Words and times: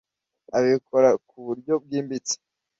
abikora 0.57 1.09
ku 1.27 1.37
buryo 1.45 1.73
bwimbitse, 1.83 2.35